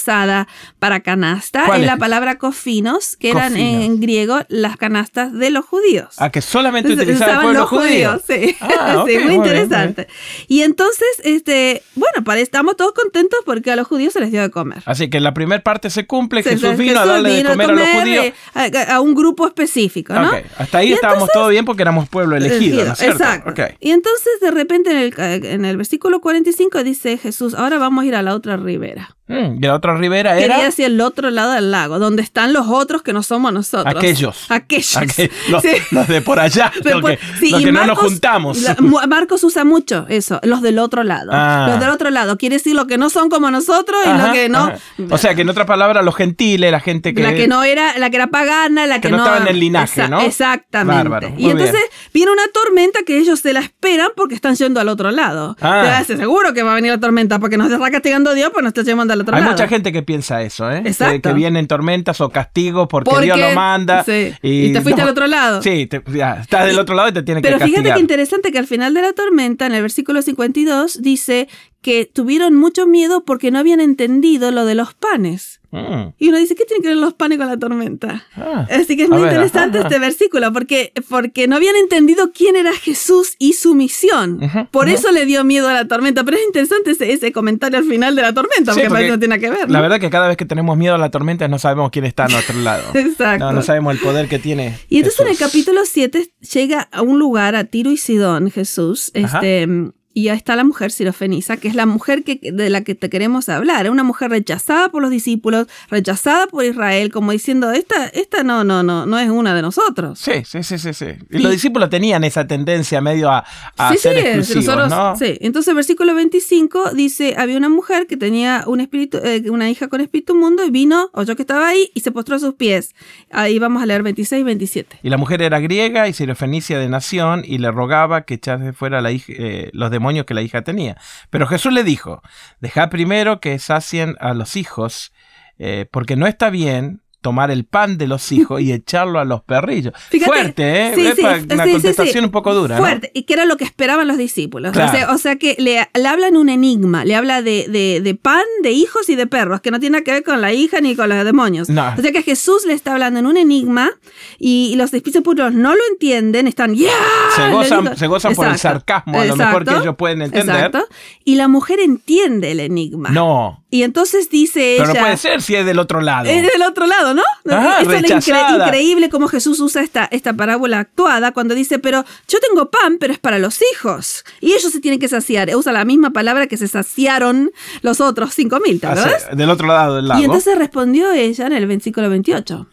para 0.79 0.99
canasta 1.01 1.63
¿Cuál 1.65 1.81
es 1.81 1.87
la 1.87 1.97
palabra 1.97 2.37
cofinos, 2.37 3.15
que 3.17 3.29
eran 3.31 3.51
Cofinos. 3.53 3.83
en 3.85 3.99
griego 3.99 4.39
las 4.49 4.77
canastas 4.77 5.33
de 5.33 5.49
los 5.49 5.65
judíos. 5.65 6.15
Ah, 6.17 6.29
que 6.31 6.41
solamente 6.41 6.89
Se- 6.89 6.95
utilizaba 6.95 7.31
el 7.31 7.37
usaban 7.37 7.41
pueblo 7.43 7.59
los 7.61 7.69
judío. 7.69 8.21
sí. 8.27 8.55
Ah, 8.61 9.03
Sí, 9.07 9.15
ok, 9.17 9.23
muy 9.23 9.35
muy 9.37 9.47
bien, 9.47 9.57
interesante. 9.57 10.07
Y 10.47 10.61
entonces, 10.61 11.07
este, 11.23 11.83
bueno, 11.95 12.23
para, 12.23 12.39
estamos 12.41 12.75
todos 12.77 12.93
contentos 12.93 13.39
porque 13.45 13.71
a 13.71 13.75
los 13.75 13.87
judíos 13.87 14.13
se 14.13 14.19
les 14.19 14.31
dio 14.31 14.41
de 14.41 14.49
comer. 14.49 14.81
Así 14.85 15.09
que 15.09 15.19
la 15.19 15.33
primera 15.33 15.61
parte 15.63 15.89
se 15.89 16.05
cumple. 16.05 16.43
Se- 16.43 16.51
Jesús 16.51 16.77
vino 16.77 16.99
a 16.99 17.03
Jesús 17.03 17.07
darle 17.13 17.29
de 17.29 17.37
vino 17.37 17.49
comer, 17.51 17.69
a 17.69 17.73
los 17.73 17.87
judíos. 17.89 18.25
eh, 18.25 18.33
a, 18.53 18.95
a 18.95 19.01
un 19.01 19.13
grupo 19.15 19.47
específico, 19.47 20.13
¿no? 20.13 20.29
Ok, 20.29 20.35
Hasta 20.57 20.77
ahí 20.79 20.89
Y 20.89 20.93
estábamos 20.93 21.23
entonces- 21.23 21.33
todo 21.33 21.47
bien 21.49 21.65
porque 21.65 21.81
éramos 21.83 22.09
pueblo 22.09 22.35
elegido, 22.35 22.85
¿no 22.85 22.93
es 22.93 22.99
cierto? 22.99 23.23
Exacto. 23.23 23.49
Ok. 23.51 23.59
Y 23.79 23.91
entonces 23.91 24.39
de 24.41 24.51
repente 24.51 24.91
en 24.91 24.97
el, 24.97 25.13
en 25.45 25.65
el 25.65 25.77
versículo 25.77 26.21
45 26.21 26.83
dice 26.83 27.17
Jesús, 27.17 27.53
ahora 27.53 27.77
vamos 27.77 28.03
a 28.03 28.07
ir 28.07 28.15
a 28.15 28.21
la 28.21 28.33
otra 28.35 28.57
ribera. 28.57 29.15
Mm, 29.29 29.57
y 29.63 29.67
la 29.67 29.75
otra 29.75 29.95
ribera 29.95 30.33
Quería 30.33 30.55
era 30.55 30.63
decir 30.65 30.85
el 30.85 30.99
otro 31.01 31.29
lado 31.29 31.51
del 31.53 31.71
lago, 31.71 31.99
donde 31.99 32.21
están 32.23 32.51
los 32.51 32.67
otros 32.67 33.03
que 33.03 33.13
no 33.13 33.23
somos 33.23 33.53
nosotros. 33.53 33.95
aquellos. 33.95 34.45
Aquellos. 34.49 34.95
Aqu- 34.97 35.29
los, 35.49 35.61
Sí. 35.61 35.69
los 35.91 36.07
de 36.07 36.21
por 36.21 36.39
allá, 36.39 36.71
los 36.83 37.01
que, 37.05 37.19
sí, 37.39 37.51
los 37.51 37.61
que 37.63 37.71
no 37.71 37.79
nos 37.85 37.87
Marcos- 37.97 38.09
juntamos. 38.11 38.61
la- 38.61 38.75
Marcos 39.07 39.43
usa 39.43 39.63
mucho 39.63 40.05
eso, 40.09 40.39
los 40.43 40.61
del 40.61 40.79
otro 40.79 41.03
lado. 41.03 41.29
Ah. 41.31 41.67
Los 41.69 41.79
del 41.79 41.89
otro 41.89 42.09
lado. 42.09 42.37
Quiere 42.37 42.55
decir 42.55 42.75
lo 42.75 42.87
que 42.87 42.97
no 42.97 43.09
son 43.09 43.29
como 43.29 43.51
nosotros 43.51 43.97
y 44.05 44.09
Ajá, 44.09 44.27
lo 44.27 44.33
que 44.33 44.49
no. 44.49 44.59
ajá. 44.65 44.77
O 45.11 45.17
sea, 45.17 45.35
que 45.35 45.43
en 45.43 45.49
otra 45.49 45.65
palabra, 45.65 46.01
los 46.01 46.15
gentiles, 46.15 46.71
la 46.71 46.79
gente 46.79 47.13
que... 47.13 47.21
la 47.21 47.33
que 47.33 47.47
no 47.47 47.63
era, 47.63 47.97
la 47.99 48.09
que 48.09 48.15
era 48.17 48.27
pagana, 48.27 48.87
la 48.87 48.95
que, 48.95 49.09
Que 49.09 49.11
no 49.11 49.17
estaba 49.17 49.37
en 49.37 49.47
el 49.47 49.59
linaje, 49.59 50.07
¿no? 50.07 50.21
Exactamente. 50.21 51.03
Bárbaro, 51.09 51.33
y 51.37 51.49
entonces 51.49 51.79
viene 52.13 52.31
una 52.31 52.47
tormenta 52.53 52.99
que 53.05 53.17
ellos 53.19 53.39
se 53.41 53.53
la 53.53 53.59
esperan 53.59 54.09
porque 54.15 54.33
están 54.35 54.55
yendo 54.55 54.79
al 54.79 54.89
otro 54.89 55.11
lado. 55.11 55.55
Ah. 55.61 56.03
Te 56.07 56.17
seguro 56.17 56.53
que 56.53 56.63
va 56.63 56.71
a 56.71 56.75
venir 56.75 56.91
la 56.91 56.99
tormenta 56.99 57.39
porque 57.39 57.57
nos 57.57 57.71
está 57.71 57.91
castigando 57.91 58.33
Dios, 58.33 58.49
pues 58.51 58.63
nos 58.63 58.71
está 58.71 58.81
llevando 58.81 59.13
al 59.13 59.18
otro 59.21 59.35
Hay 59.35 59.41
lado. 59.41 59.53
mucha 59.53 59.67
gente 59.67 59.91
que 59.91 60.03
piensa 60.03 60.41
eso, 60.41 60.69
¿eh? 60.71 60.81
Que, 60.83 60.89
Exacto. 60.89 61.29
que 61.29 61.33
vienen 61.35 61.67
tormentas 61.67 62.19
o 62.21 62.29
castigos 62.29 62.87
porque, 62.89 63.09
Porque- 63.09 63.25
Dios 63.25 63.39
lo 63.39 63.51
manda. 63.53 64.03
sí, 64.03 64.33
y 64.41 64.73
te 64.73 64.81
fuiste 64.81 65.01
al 65.01 65.09
otro 65.09 65.27
lado. 65.27 65.61
Sí, 65.61 65.87
te- 65.87 66.01
ya, 66.13 66.35
estás 66.41 66.65
del 66.65 66.79
otro 66.79 66.95
lado 66.95 67.09
y 67.09 67.13
te 67.13 67.23
tienen 67.23 67.41
Pero 67.41 67.55
que 67.57 67.59
castigar. 67.59 67.83
fíjate 67.83 67.95
que 67.97 68.01
interesante 68.01 68.51
que 68.51 68.59
al 68.59 68.67
final 68.67 68.93
de 68.93 69.01
la 69.01 69.13
tormenta, 69.13 69.65
en 69.65 69.73
el 69.73 69.81
versículo 69.81 70.21
52, 70.21 71.01
dice 71.01 71.47
que 71.81 72.05
tuvieron 72.05 72.55
mucho 72.55 72.85
miedo 72.87 73.23
porque 73.25 73.51
no 73.51 73.59
habían 73.59 73.79
entendido 73.79 74.51
lo 74.51 74.65
de 74.65 74.75
los 74.75 74.93
panes. 74.93 75.58
Mm. 75.71 76.13
Y 76.17 76.29
uno 76.29 76.37
dice, 76.37 76.55
¿qué 76.55 76.65
tiene 76.65 76.81
que 76.81 76.89
ver 76.89 76.97
los 76.97 77.13
panes 77.13 77.37
con 77.37 77.47
la 77.47 77.57
tormenta? 77.57 78.25
Ah. 78.35 78.67
Así 78.71 78.97
que 78.97 79.03
es 79.03 79.09
muy 79.09 79.21
ver, 79.21 79.33
interesante 79.33 79.77
ajá, 79.77 79.87
este 79.87 79.99
versículo, 79.99 80.51
porque, 80.51 80.93
porque 81.09 81.47
no 81.47 81.57
habían 81.57 81.75
entendido 81.75 82.31
quién 82.31 82.55
era 82.55 82.73
Jesús 82.73 83.35
y 83.37 83.53
su 83.53 83.75
misión. 83.75 84.39
Por 84.71 84.89
eso 84.89 85.11
le 85.11 85.25
dio 85.25 85.43
miedo 85.43 85.67
a 85.67 85.73
la 85.73 85.87
tormenta. 85.87 86.23
Pero 86.23 86.37
es 86.37 86.43
interesante 86.45 86.91
ese, 86.91 87.11
ese 87.11 87.31
comentario 87.31 87.77
al 87.77 87.85
final 87.85 88.15
de 88.15 88.21
la 88.21 88.33
tormenta, 88.33 88.73
Sí, 88.73 88.81
porque, 88.87 89.09
no 89.09 89.19
tiene 89.19 89.39
que 89.39 89.49
ver. 89.49 89.67
¿no? 89.67 89.73
La 89.73 89.81
verdad 89.81 89.99
que 89.99 90.09
cada 90.09 90.27
vez 90.27 90.37
que 90.37 90.45
tenemos 90.45 90.77
miedo 90.77 90.95
a 90.95 90.97
la 90.97 91.09
tormenta 91.11 91.47
no 91.47 91.59
sabemos 91.59 91.91
quién 91.91 92.05
está 92.05 92.25
a 92.25 92.29
nuestro 92.29 92.59
lado. 92.59 92.83
Exacto. 92.93 93.45
No, 93.45 93.51
no 93.51 93.61
sabemos 93.61 93.93
el 93.93 93.99
poder 93.99 94.27
que 94.27 94.39
tiene. 94.39 94.77
Y 94.89 94.97
entonces 94.97 95.19
en 95.21 95.27
el 95.27 95.37
capítulo 95.37 95.81
7 95.85 96.31
llega 96.53 96.87
a 96.91 97.01
un 97.01 97.19
lugar, 97.19 97.55
a 97.55 97.65
Tiro 97.65 97.91
y 97.91 97.97
Sidón, 97.97 98.49
Jesús, 98.51 99.11
Ajá. 99.15 99.37
este, 99.37 99.67
y 100.13 100.29
ahí 100.29 100.37
está 100.37 100.55
la 100.55 100.63
mujer 100.63 100.91
sirofenisa, 100.91 101.57
que 101.57 101.67
es 101.67 101.75
la 101.75 101.85
mujer 101.85 102.23
que, 102.23 102.39
de 102.51 102.69
la 102.69 102.83
que 102.83 102.95
te 102.95 103.09
queremos 103.09 103.47
hablar. 103.47 103.85
Es 103.85 103.91
una 103.91 104.03
mujer 104.03 104.31
rechazada 104.31 104.89
por 104.89 105.01
los 105.01 105.11
discípulos, 105.11 105.67
rechazada 105.89 106.47
por 106.47 106.65
Israel, 106.65 107.11
como 107.11 107.31
diciendo, 107.31 107.71
esta, 107.71 108.07
esta 108.07 108.43
no, 108.43 108.63
no, 108.63 108.83
no, 108.83 109.05
no 109.05 109.19
es 109.19 109.29
una 109.29 109.53
de 109.53 109.61
nosotros. 109.61 110.19
Sí, 110.19 110.43
sí, 110.45 110.63
sí, 110.63 110.77
sí, 110.77 110.93
sí. 110.93 111.05
Y, 111.29 111.39
los 111.39 111.51
discípulos 111.51 111.89
tenían 111.89 112.23
esa 112.23 112.45
tendencia 112.47 113.01
medio 113.01 113.29
a, 113.29 113.45
a 113.77 113.91
sí, 113.93 113.97
ser 113.99 114.13
sí, 114.13 114.19
exclusivos, 114.19 114.65
nosotros- 114.65 114.89
¿no? 114.89 115.15
sí. 115.15 115.37
Entonces, 115.41 115.73
versículo 115.75 116.15
25 116.15 116.91
dice: 116.93 117.35
Había 117.37 117.57
una 117.57 117.69
mujer 117.69 118.07
que 118.07 118.17
tenía 118.17 118.63
un 118.67 118.81
espíritu, 118.81 119.19
eh, 119.23 119.43
una 119.49 119.69
hija 119.69 119.87
con 119.87 120.01
espíritu 120.01 120.35
mundo 120.35 120.65
y 120.65 120.71
vino, 120.71 121.09
oyó 121.13 121.35
que 121.35 121.43
estaba 121.43 121.67
ahí 121.69 121.91
y 121.93 121.99
se 122.01 122.11
postró 122.11 122.35
a 122.35 122.39
sus 122.39 122.55
pies. 122.55 122.95
Ahí 123.31 123.59
vamos 123.59 123.81
a 123.83 123.85
leer 123.85 124.03
26 124.03 124.41
y 124.41 124.43
27. 124.43 124.97
Y 125.03 125.09
la 125.09 125.17
mujer 125.17 125.41
era 125.41 125.59
griega 125.59 126.07
y 126.07 126.13
sirofenicia 126.13 126.79
de 126.79 126.89
nación 126.89 127.43
y 127.45 127.59
le 127.59 127.71
rogaba 127.71 128.23
que 128.23 128.33
echase 128.35 128.73
fuera 128.73 129.01
la 129.01 129.11
hija- 129.11 129.33
eh, 129.37 129.69
los 129.73 129.91
que 130.25 130.33
la 130.33 130.41
hija 130.41 130.61
tenía. 130.63 130.97
Pero 131.29 131.47
Jesús 131.47 131.73
le 131.73 131.83
dijo, 131.83 132.21
dejad 132.59 132.89
primero 132.89 133.39
que 133.39 133.59
sacien 133.59 134.15
a 134.19 134.33
los 134.33 134.55
hijos, 134.55 135.11
eh, 135.57 135.85
porque 135.91 136.15
no 136.15 136.27
está 136.27 136.49
bien 136.49 137.01
tomar 137.21 137.51
el 137.51 137.65
pan 137.65 137.97
de 137.97 138.07
los 138.07 138.31
hijos 138.31 138.61
y 138.61 138.71
echarlo 138.73 139.19
a 139.19 139.25
los 139.25 139.41
perrillos. 139.43 139.93
Fíjate, 140.09 140.31
Fuerte, 140.31 140.87
¿eh? 140.87 140.91
sí, 140.95 141.01
sí, 141.15 141.21
una 141.53 141.65
sí, 141.65 141.71
contestación 141.71 142.25
un 142.25 142.31
poco 142.31 142.53
dura, 142.53 142.75
¿no? 142.77 142.81
Fuerte, 142.81 143.11
y 143.13 143.23
que 143.23 143.33
era 143.33 143.45
lo 143.45 143.57
que 143.57 143.63
esperaban 143.65 144.07
los 144.07 144.17
discípulos. 144.17 144.71
Claro. 144.71 144.89
O, 144.91 144.95
sea, 144.95 145.11
o 145.13 145.17
sea 145.17 145.35
que 145.37 145.55
le, 145.59 145.87
le 145.93 146.07
hablan 146.07 146.37
un 146.37 146.49
enigma, 146.49 147.05
le 147.05 147.15
habla 147.15 147.41
de, 147.41 147.67
de- 147.67 148.01
de 148.01 148.15
pan, 148.15 148.43
de 148.63 148.71
hijos 148.71 149.09
y 149.09 149.15
de 149.15 149.27
perros, 149.27 149.61
que 149.61 149.71
no 149.71 149.79
tiene 149.79 149.93
nada 149.93 150.03
que 150.03 150.11
ver 150.11 150.23
con 150.23 150.41
la 150.41 150.53
hija 150.53 150.79
ni 150.81 150.95
con 150.95 151.09
los 151.09 151.23
demonios. 151.25 151.69
No. 151.69 151.93
O 151.97 152.01
sea 152.01 152.11
que 152.11 152.23
Jesús 152.23 152.65
le 152.65 152.73
está 152.73 152.93
hablando 152.93 153.19
en 153.19 153.25
un 153.25 153.37
enigma 153.37 153.89
y, 154.37 154.75
los 154.77 154.91
discípulos 154.91 155.53
no 155.53 155.73
lo 155.75 155.81
entienden, 155.91 156.47
están 156.47 156.73
¡ya! 156.75 156.89
Se 157.35 157.41
gozan- 157.51 157.95
se 157.97 158.07
gozan 158.07 158.33
por 158.35 158.47
el 158.47 158.57
sarcasmo, 158.57 159.19
a 159.19 159.25
lo 159.25 159.35
mejor 159.35 159.65
que 159.65 159.75
ellos 159.75 159.95
pueden 159.97 160.21
entender. 160.21 160.55
Exacto. 160.55 160.87
Y 161.25 161.35
la 161.35 161.47
mujer 161.47 161.79
entiende 161.79 162.51
el 162.51 162.59
enigma. 162.61 163.09
No, 163.09 163.65
Y 163.71 163.83
entonces 163.83 164.29
dice 164.31 164.75
pero 164.77 164.87
no 164.87 164.91
ella... 164.93 165.01
puede 165.01 165.17
ser 165.17 165.41
si 165.43 165.53
es 165.55 165.63
del 165.65 165.77
otro 165.77 166.01
lado. 166.01 166.27
Es 166.27 166.41
del 166.41 166.61
otro 166.63 166.87
lado, 166.87 167.13
¿no? 167.13 167.21
Ajá, 167.49 167.81
es 167.81 167.87
incre- 167.87 168.65
increíble 168.65 169.09
cómo 169.09 169.27
Jesús 169.27 169.59
usa 169.59 169.83
esta, 169.83 170.05
esta 170.11 170.33
parábola 170.33 170.79
actuada 170.79 171.31
cuando 171.33 171.53
dice, 171.53 171.77
pero 171.77 172.03
yo 172.27 172.39
tengo 172.39 172.71
pan, 172.71 172.97
pero 172.99 173.13
es 173.13 173.19
para 173.19 173.37
los 173.37 173.59
hijos. 173.73 174.25
Y 174.41 174.53
ellos 174.53 174.71
se 174.71 174.79
tienen 174.79 174.99
que 174.99 175.07
saciar. 175.07 175.55
Usa 175.55 175.71
la 175.71 175.85
misma 175.85 176.09
palabra 176.11 176.47
que 176.47 176.57
se 176.57 176.67
saciaron 176.67 177.51
los 177.81 178.01
otros 178.01 178.33
cinco 178.33 178.59
mil, 178.59 178.81
¿te 178.81 178.87
sí, 178.87 178.93
acuerdas? 178.93 179.27
del 179.37 179.49
otro 179.51 179.67
lado 179.67 179.97
del 179.97 180.07
lago. 180.07 180.19
Y 180.21 180.25
entonces 180.25 180.57
respondió 180.57 181.11
ella 181.11 181.45
en 181.45 181.53
el 181.53 181.67
versículo 181.67 182.09
28. 182.09 182.67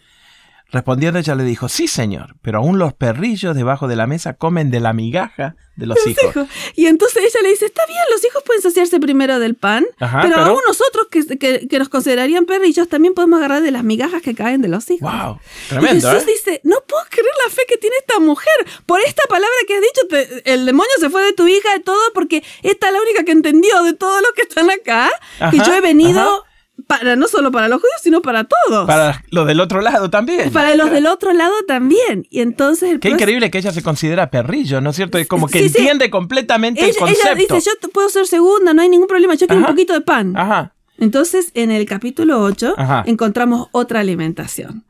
Respondiendo 0.72 1.18
ella 1.20 1.34
le 1.36 1.44
dijo, 1.44 1.68
sí 1.68 1.86
señor, 1.86 2.34
pero 2.42 2.58
aún 2.58 2.78
los 2.78 2.92
perrillos 2.92 3.54
debajo 3.54 3.86
de 3.86 3.94
la 3.96 4.06
mesa 4.08 4.34
comen 4.34 4.70
de 4.70 4.80
la 4.80 4.92
migaja 4.92 5.54
de 5.76 5.86
los 5.86 5.96
hijos. 6.06 6.48
Y 6.74 6.86
entonces 6.86 7.22
ella 7.22 7.40
le 7.42 7.50
dice, 7.50 7.66
está 7.66 7.86
bien, 7.86 8.00
los 8.12 8.24
hijos 8.24 8.42
pueden 8.44 8.62
saciarse 8.62 8.98
primero 8.98 9.38
del 9.38 9.54
pan, 9.54 9.86
Ajá, 10.00 10.22
pero, 10.22 10.34
pero- 10.34 10.46
aún 10.48 10.60
nosotros 10.66 11.06
que, 11.10 11.24
que- 11.38 11.68
que 11.68 11.78
nos 11.78 11.88
considerarían 11.88 12.46
perrillos 12.46 12.88
también 12.88 13.14
podemos 13.14 13.38
agarrar 13.38 13.62
de 13.62 13.70
las 13.70 13.84
migajas 13.84 14.22
que 14.22 14.34
caen 14.34 14.60
de 14.60 14.68
los 14.68 14.90
hijos. 14.90 15.10
Wow, 15.12 15.38
Y 15.66 15.68
tremendo, 15.68 16.10
Jesús 16.10 16.28
¿eh? 16.28 16.32
dice, 16.32 16.60
no 16.64 16.76
puedo 16.86 17.04
creer 17.10 17.26
la 17.46 17.52
fe 17.54 17.62
que 17.68 17.76
tiene 17.76 17.96
esta 17.98 18.18
mujer. 18.18 18.54
Por 18.86 19.00
esta 19.02 19.22
palabra 19.28 19.54
que 19.68 19.74
has 19.76 19.80
dicho, 19.82 20.06
te- 20.08 20.52
el 20.52 20.66
demonio 20.66 20.90
se 20.98 21.10
fue 21.10 21.22
de 21.22 21.32
tu 21.32 21.46
hija 21.46 21.72
de 21.74 21.80
todo 21.80 22.00
porque 22.12 22.42
esta 22.62 22.88
es 22.88 22.92
la 22.92 23.00
única 23.02 23.22
que 23.24 23.32
entendió 23.32 23.82
de 23.84 23.92
todos 23.92 24.20
los 24.20 24.32
que 24.32 24.42
están 24.42 24.68
acá, 24.70 25.10
que 25.38 25.44
Ajá, 25.60 25.64
yo 25.64 25.74
he 25.74 25.80
venido 25.80 26.20
ajá. 26.20 26.42
Para 26.86 27.16
no 27.16 27.26
solo 27.28 27.50
para 27.50 27.68
los 27.68 27.80
judíos, 27.80 28.00
sino 28.02 28.22
para 28.22 28.44
todos. 28.44 28.86
Para 28.86 29.22
los 29.30 29.46
del 29.46 29.60
otro 29.60 29.80
lado 29.80 30.08
también. 30.10 30.52
Para 30.52 30.74
los 30.76 30.90
del 30.90 31.06
otro 31.06 31.32
lado 31.32 31.54
también. 31.66 32.26
Y 32.30 32.40
entonces 32.40 32.90
el 32.92 33.00
Qué 33.00 33.08
increíble 33.10 33.50
que 33.50 33.58
ella 33.58 33.72
se 33.72 33.82
considera 33.82 34.30
perrillo, 34.30 34.80
¿no 34.80 34.90
es 34.90 34.96
cierto? 34.96 35.18
Es 35.18 35.26
como 35.26 35.48
que 35.48 35.58
Sí, 35.60 35.68
sí. 35.68 35.78
entiende 35.78 36.10
completamente 36.10 36.88
el 36.88 36.96
concepto. 36.96 37.22
ella 37.28 37.34
dice, 37.34 37.60
yo 37.82 37.88
puedo 37.90 38.08
ser 38.08 38.26
segunda, 38.26 38.72
no 38.72 38.82
hay 38.82 38.88
ningún 38.88 39.08
problema, 39.08 39.34
yo 39.34 39.46
quiero 39.46 39.60
un 39.62 39.66
poquito 39.68 39.92
de 39.94 40.00
pan. 40.00 40.36
Ajá. 40.36 40.72
Entonces, 40.98 41.50
en 41.54 41.70
el 41.70 41.84
capítulo 41.86 42.40
8 42.40 42.74
Ajá. 42.78 43.02
encontramos 43.06 43.68
otra 43.72 44.00
alimentación. 44.00 44.84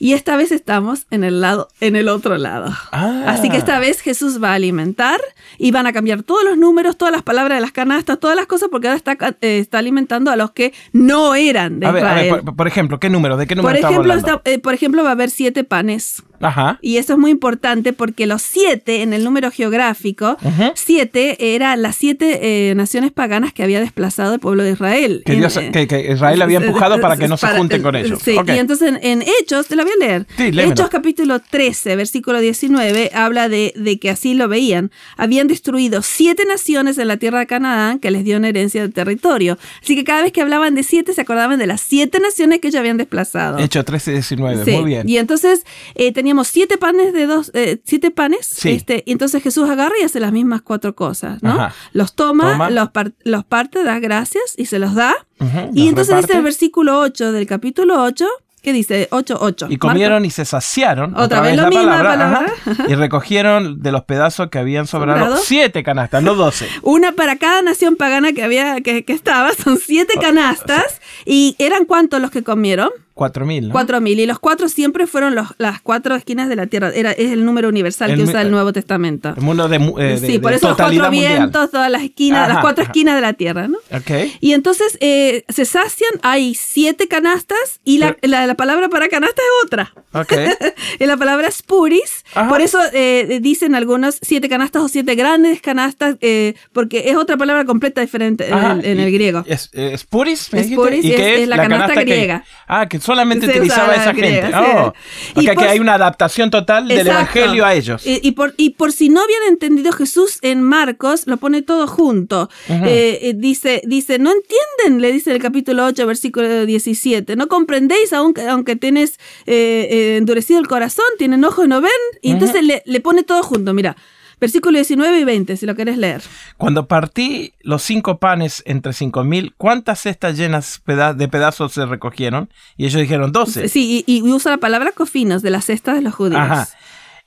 Y 0.00 0.12
esta 0.12 0.36
vez 0.36 0.52
estamos 0.52 1.06
en 1.10 1.24
el 1.24 1.40
lado, 1.40 1.68
en 1.80 1.96
el 1.96 2.08
otro 2.08 2.38
lado. 2.38 2.72
Ah. 2.92 3.24
Así 3.26 3.50
que 3.50 3.56
esta 3.56 3.78
vez 3.80 4.00
Jesús 4.00 4.40
va 4.42 4.52
a 4.52 4.54
alimentar 4.54 5.20
y 5.58 5.72
van 5.72 5.86
a 5.88 5.92
cambiar 5.92 6.22
todos 6.22 6.44
los 6.44 6.56
números, 6.56 6.96
todas 6.96 7.10
las 7.12 7.22
palabras 7.22 7.56
de 7.58 7.62
las 7.62 7.72
canastas, 7.72 8.20
todas 8.20 8.36
las 8.36 8.46
cosas, 8.46 8.68
porque 8.70 8.86
ahora 8.88 8.96
está, 8.96 9.16
eh, 9.40 9.58
está 9.58 9.78
alimentando 9.78 10.30
a 10.30 10.36
los 10.36 10.52
que 10.52 10.72
no 10.92 11.34
eran 11.34 11.80
de 11.80 11.86
A 11.86 11.90
ver, 11.90 12.06
a 12.06 12.14
ver, 12.14 12.26
Israel. 12.26 12.44
por, 12.44 12.56
por 12.56 12.68
ejemplo, 12.68 13.00
¿qué 13.00 13.10
número? 13.10 13.36
¿De 13.36 13.46
qué 13.48 13.56
número 13.56 13.74
por, 13.74 13.78
ejemplo, 13.84 14.12
hablando? 14.12 14.28
está- 14.36 14.50
eh, 14.50 14.58
por 14.60 14.74
ejemplo, 14.74 15.02
va 15.02 15.08
a 15.10 15.12
haber 15.12 15.30
siete 15.30 15.64
panes 15.64 16.22
Ajá. 16.40 16.78
Y 16.82 16.96
eso 16.98 17.14
es 17.14 17.18
muy 17.18 17.30
importante 17.30 17.92
porque 17.92 18.26
los 18.26 18.42
siete 18.42 19.02
en 19.02 19.12
el 19.12 19.24
número 19.24 19.50
geográfico, 19.50 20.36
siete 20.74 21.54
eran 21.54 21.82
las 21.82 21.96
siete 21.96 22.70
eh, 22.70 22.74
naciones 22.74 23.12
paganas 23.12 23.52
que 23.52 23.62
había 23.62 23.80
desplazado 23.80 24.34
el 24.34 24.40
pueblo 24.40 24.62
de 24.62 24.72
Israel. 24.72 25.22
Que, 25.24 25.32
En, 25.32 25.38
Dios- 25.40 25.56
eh, 25.56 25.70
que- 25.72 25.86
que 25.86 26.12
Israel 26.12 26.42
había 26.42 26.58
empujado 26.58 27.00
para 27.00 27.16
que 27.16 27.28
no 27.28 27.36
se 27.36 27.46
junten 27.48 27.82
con 27.82 27.96
ellos. 27.96 28.20
Sí, 28.22 28.36
y 28.46 28.58
entonces 28.58 28.88
en, 28.88 28.98
en 29.02 29.22
Hechos, 29.40 29.66
te 29.68 29.76
la 29.76 29.82
voy 29.84 29.92
a 30.00 30.04
leer. 30.06 30.26
Sí. 30.36 30.50
Hechos 30.58 30.88
capítulo 30.90 31.40
13, 31.40 31.96
versículo 31.96 32.40
19, 32.40 33.10
habla 33.14 33.48
de, 33.48 33.72
de 33.76 33.98
que 33.98 34.10
así 34.10 34.34
lo 34.34 34.48
veían. 34.48 34.90
Habían 35.16 35.48
destruido 35.48 36.02
siete 36.02 36.44
naciones 36.46 36.98
en 36.98 37.08
la 37.08 37.16
tierra 37.16 37.40
de 37.40 37.46
Canaán 37.46 37.98
que 37.98 38.10
les 38.10 38.24
dio 38.24 38.36
una 38.36 38.48
herencia 38.48 38.82
de 38.82 38.88
territorio. 38.88 39.58
Así 39.82 39.94
que 39.96 40.04
cada 40.04 40.22
vez 40.22 40.32
que 40.32 40.40
hablaban 40.40 40.74
de 40.74 40.82
siete, 40.82 41.12
se 41.12 41.20
acordaban 41.20 41.58
de 41.58 41.66
las 41.66 41.80
siete 41.80 42.20
naciones 42.20 42.60
que 42.60 42.68
ellos 42.68 42.80
habían 42.80 42.96
desplazado. 42.96 43.58
Hecho 43.58 43.84
13 43.84 44.10
y 44.10 44.14
19. 44.14 44.64
Sí, 44.64 44.70
Muy 44.72 44.84
bien. 44.84 45.08
Y 45.08 45.18
entonces 45.18 45.64
eh, 45.94 46.12
teníamos 46.28 46.48
siete 46.48 46.76
panes 46.76 47.14
de 47.14 47.26
dos, 47.26 47.50
eh, 47.54 47.80
siete 47.84 48.10
panes. 48.10 48.46
Sí. 48.46 48.70
Este, 48.72 49.02
y 49.06 49.12
entonces 49.12 49.42
Jesús 49.42 49.68
agarra 49.70 49.94
y 50.00 50.04
hace 50.04 50.20
las 50.20 50.30
mismas 50.32 50.60
cuatro 50.60 50.94
cosas, 50.94 51.42
¿no? 51.42 51.52
Ajá. 51.52 51.74
Los 51.92 52.14
toma, 52.14 52.52
Toma. 52.52 52.70
Los, 52.70 52.90
par- 52.90 53.12
los 53.24 53.44
parte, 53.44 53.82
da 53.82 53.98
gracias 53.98 54.42
y 54.58 54.66
se 54.66 54.78
los 54.78 54.94
da. 54.94 55.14
Y 55.40 55.44
los 55.44 55.88
entonces 55.88 56.08
reparte. 56.08 56.26
dice 56.26 56.36
el 56.38 56.44
versículo 56.44 56.98
8 57.00 57.32
del 57.32 57.46
capítulo 57.46 58.02
8, 58.02 58.26
¿qué 58.62 58.72
dice? 58.74 59.08
8, 59.10 59.38
8. 59.40 59.66
Y 59.70 59.78
comieron 59.78 60.26
y 60.26 60.30
se 60.30 60.44
saciaron. 60.44 61.16
Otra 61.16 61.40
vez 61.40 61.56
lo 61.56 61.62
la 61.62 61.68
misma 61.70 61.96
palabra. 62.02 62.46
ajá, 62.66 62.84
y 62.88 62.94
recogieron 62.94 63.80
de 63.80 63.90
los 63.92 64.04
pedazos 64.04 64.50
que 64.50 64.58
habían 64.58 64.86
sobrado 64.86 65.20
Sobrado. 65.20 65.42
siete 65.42 65.82
canastas, 65.82 66.22
no 66.22 66.34
doce. 66.34 66.68
Una 66.82 67.12
para 67.12 67.36
cada 67.36 67.62
nación 67.62 67.96
pagana 67.96 68.32
que 68.34 68.42
había, 68.42 68.82
que, 68.82 69.04
que 69.04 69.12
estaba, 69.14 69.52
son 69.54 69.78
siete 69.78 70.14
Oh, 70.18 70.20
canastas. 70.20 71.00
¿Y 71.24 71.56
eran 71.58 71.86
cuántos 71.86 72.20
los 72.20 72.30
que 72.30 72.42
comieron? 72.42 72.90
Cuatro 73.18 73.44
mil, 73.44 73.66
¿no? 73.66 73.72
Cuatro 73.72 74.00
mil. 74.00 74.20
Y 74.20 74.26
los 74.26 74.38
cuatro 74.38 74.68
siempre 74.68 75.08
fueron 75.08 75.34
los, 75.34 75.48
las 75.58 75.80
cuatro 75.80 76.14
esquinas 76.14 76.48
de 76.48 76.54
la 76.54 76.68
tierra. 76.68 76.92
Era, 76.94 77.10
es 77.10 77.32
el 77.32 77.44
número 77.44 77.68
universal 77.68 78.10
El 78.12 78.16
que 78.18 78.22
usa 78.22 78.42
el 78.42 78.52
Nuevo 78.52 78.72
Testamento. 78.72 79.34
El 79.36 79.42
mundo 79.42 79.68
de, 79.68 79.80
mu- 79.80 79.98
eh, 79.98 80.20
de- 80.20 80.26
sí, 80.26 80.32
de 80.34 80.38
por 80.40 80.52
eso 80.52 80.68
los 80.68 80.76
cuatro 80.76 80.94
mundial. 81.10 81.10
vientos, 81.38 81.70
todas 81.72 81.90
las 81.90 82.02
esquinas, 82.02 82.48
las 82.48 82.58
cuatro 82.60 82.82
ajá. 82.82 82.92
esquinas 82.92 83.16
de 83.16 83.20
la 83.20 83.32
tierra, 83.32 83.66
¿no? 83.66 83.78
Ok. 83.92 84.10
Y 84.40 84.52
entonces 84.52 84.96
eh, 85.00 85.42
se 85.48 85.64
sacian, 85.64 86.12
hay 86.22 86.54
siete 86.54 87.08
canastas 87.08 87.80
y 87.84 87.98
la, 87.98 88.16
la- 88.22 88.46
la 88.46 88.54
palabra 88.54 88.88
para 88.88 89.08
canasta 89.08 89.42
es 89.42 89.66
otra. 89.66 89.92
Ok. 90.12 90.32
La 91.00 91.16
palabra 91.16 91.48
es 91.48 91.62
puris. 91.62 92.24
Ajá. 92.34 92.48
Por 92.48 92.60
eso 92.60 92.78
eh, 92.92 93.38
dicen 93.42 93.74
algunos 93.74 94.18
siete 94.22 94.48
canastas 94.48 94.82
o 94.82 94.88
siete 94.88 95.14
grandes 95.14 95.60
canastas, 95.60 96.16
eh, 96.20 96.54
porque 96.72 97.04
es 97.10 97.16
otra 97.16 97.36
palabra 97.36 97.64
completa 97.64 98.00
diferente 98.00 98.48
en, 98.48 98.58
el, 98.58 98.84
en 98.84 99.00
el 99.00 99.08
y- 99.08 99.12
griego. 99.12 99.42
Es, 99.46 99.70
es 99.72 100.04
puris, 100.04 100.52
¿me 100.52 100.60
Es 100.60 100.66
dijiste? 100.66 100.82
puris 100.84 101.04
¿Y 101.04 101.08
y 101.12 101.16
qué 101.16 101.34
es- 101.34 101.40
es 101.42 101.48
la 101.48 101.56
canasta 101.56 102.00
griega. 102.02 102.44
ah, 102.66 102.86
que 102.88 103.00
solamente 103.08 103.46
Se 103.46 103.52
utilizaba 103.58 103.94
esa 103.94 104.12
griega, 104.12 104.46
gente. 104.46 104.78
Oh. 104.78 104.92
Y 105.40 105.44
sea, 105.44 105.54
por- 105.54 105.62
que 105.64 105.68
hay 105.70 105.78
una 105.80 105.94
adaptación 105.94 106.50
total 106.50 106.86
del 106.86 106.98
Exacto. 107.06 107.38
evangelio 107.38 107.64
a 107.66 107.74
ellos. 107.74 108.06
Y, 108.06 108.20
y 108.22 108.32
por, 108.32 108.54
y 108.56 108.70
por 108.70 108.92
si 108.92 109.08
no 109.08 109.20
habían 109.22 109.42
entendido 109.48 109.92
Jesús 109.92 110.38
en 110.42 110.62
Marcos, 110.62 111.26
lo 111.26 111.36
pone 111.38 111.62
todo 111.62 111.86
junto. 111.86 112.48
Ujú. 112.68 112.84
Eh, 112.84 113.18
eh, 113.22 113.32
dice, 113.34 113.82
dice, 113.86 114.18
no 114.18 114.30
entienden, 114.30 115.00
le 115.02 115.10
dice 115.12 115.32
el 115.32 115.40
capítulo 115.42 115.86
8, 115.86 116.06
versículo 116.06 116.66
17. 116.66 117.34
No 117.36 117.48
comprendéis 117.48 118.12
aunque, 118.12 118.46
aunque 118.46 118.76
tienes 118.76 119.18
eh, 119.46 119.88
eh, 119.90 120.16
endurecido 120.18 120.60
el 120.60 120.68
corazón, 120.68 121.06
tienen 121.18 121.44
ojos 121.44 121.64
y 121.64 121.68
no 121.68 121.80
ven. 121.80 121.90
Y 122.22 122.28
Ujú. 122.28 122.38
entonces 122.38 122.62
le, 122.64 122.82
le 122.86 123.00
pone 123.00 123.22
todo 123.22 123.42
junto. 123.42 123.72
Mira, 123.74 123.96
versículo 124.40 124.76
19 124.76 125.20
y 125.20 125.24
20, 125.24 125.56
si 125.56 125.66
lo 125.66 125.74
querés 125.74 125.98
leer. 125.98 126.22
Cuando 126.56 126.86
partí 126.86 127.54
los 127.60 127.82
cinco 127.82 128.18
panes 128.18 128.62
entre 128.66 128.92
cinco 128.92 129.24
mil, 129.24 129.54
¿cuántas 129.56 130.00
cestas 130.00 130.36
llenas 130.36 130.82
de 130.86 131.28
pedazos 131.28 131.72
se 131.72 131.86
recogieron? 131.86 132.50
Y 132.76 132.86
ellos 132.86 133.00
dijeron 133.00 133.32
doce. 133.32 133.68
Sí, 133.68 134.04
y, 134.06 134.18
y 134.18 134.22
usa 134.22 134.52
la 134.52 134.58
palabra 134.58 134.92
cofinos 134.92 135.42
de 135.42 135.50
las 135.50 135.66
cestas 135.66 135.96
de 135.96 136.02
los 136.02 136.14
judíos. 136.14 136.40
Ajá. 136.40 136.68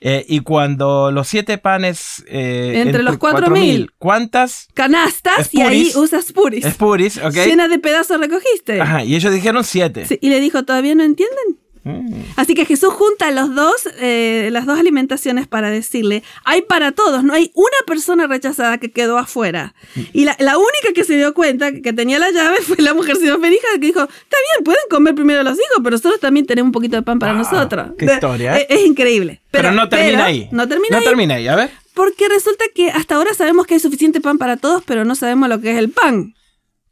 Eh, 0.03 0.25
y 0.27 0.39
cuando 0.39 1.11
los 1.11 1.27
siete 1.27 1.59
panes... 1.59 2.23
eh, 2.27 2.81
Entre 2.83 3.03
los 3.03 3.17
cuatro 3.17 3.51
mil. 3.51 3.91
¿Cuántas? 3.99 4.67
Canastas, 4.73 5.53
y 5.53 5.61
ahí 5.61 5.91
usas 5.95 6.31
puris. 6.33 6.65
Es 6.65 6.73
puris, 6.73 7.17
¿ok? 7.19 7.33
Llenas 7.33 7.69
de 7.69 7.77
pedazos 7.77 8.19
recogiste. 8.19 8.81
Ajá, 8.81 9.03
y 9.03 9.15
ellos 9.15 9.31
dijeron 9.31 9.63
siete. 9.63 10.07
Sí, 10.07 10.17
y 10.19 10.29
le 10.29 10.39
dijo, 10.39 10.63
¿todavía 10.63 10.95
no 10.95 11.03
entienden? 11.03 11.59
Mm. 11.83 12.21
Así 12.35 12.53
que 12.53 12.65
Jesús 12.65 12.93
junta 12.93 13.31
los 13.31 13.55
dos, 13.55 13.73
eh, 13.99 14.49
las 14.51 14.65
dos 14.67 14.77
alimentaciones 14.79 15.47
para 15.47 15.69
decirle, 15.71 16.21
hay 16.45 16.61
para 16.61 16.91
todos, 16.91 17.23
no 17.23 17.33
hay 17.33 17.51
una 17.55 17.77
persona 17.87 18.27
rechazada 18.27 18.77
que 18.77 18.91
quedó 18.91 19.17
afuera. 19.17 19.73
Y 20.13 20.25
la, 20.25 20.35
la 20.39 20.57
única 20.57 20.93
que 20.93 21.03
se 21.03 21.15
dio 21.15 21.33
cuenta 21.33 21.71
que 21.71 21.93
tenía 21.93 22.19
la 22.19 22.29
llave 22.31 22.57
fue 22.61 22.77
la 22.79 22.93
mujer 22.93 23.15
sirofenija 23.17 23.67
que 23.75 23.87
dijo, 23.87 24.01
está 24.01 24.37
bien, 24.53 24.63
pueden 24.63 24.83
comer 24.89 25.15
primero 25.15 25.41
los 25.43 25.53
hijos, 25.55 25.77
pero 25.83 25.91
nosotros 25.91 26.19
también 26.19 26.45
tenemos 26.45 26.67
un 26.67 26.73
poquito 26.73 26.95
de 26.97 27.01
pan 27.01 27.17
para 27.19 27.33
Wow, 27.33 27.43
nosotros. 27.43 27.87
qué 27.97 28.05
De- 28.05 28.13
historia, 28.13 28.57
¿eh? 28.57 28.67
Es, 28.69 28.79
es 28.79 28.85
increíble. 28.85 29.41
Pero, 29.51 29.71
no 29.71 29.89
termina 29.89 30.11
pero 30.19 30.23
ahí. 30.23 30.49
No 30.51 30.67
termina 30.67 30.91
No 30.91 30.97
ahí. 30.99 31.03
termina 31.05 31.35
ahí, 31.35 31.47
a 31.47 31.55
ver. 31.55 31.71
Porque 31.93 32.29
resulta 32.29 32.63
que 32.73 32.89
hasta 32.91 33.15
ahora 33.15 33.33
sabemos 33.33 33.65
que 33.67 33.73
hay 33.73 33.79
suficiente 33.79 34.21
pan 34.21 34.37
para 34.37 34.55
todos, 34.57 34.83
pero 34.85 35.03
no 35.03 35.15
sabemos 35.15 35.49
lo 35.49 35.59
que 35.59 35.71
es 35.71 35.77
el 35.77 35.89
pan. 35.89 36.33